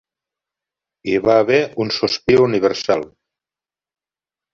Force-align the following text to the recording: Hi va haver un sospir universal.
Hi 1.11 1.17
va 1.25 1.35
haver 1.41 1.59
un 1.85 1.93
sospir 1.97 2.37
universal. 2.45 3.05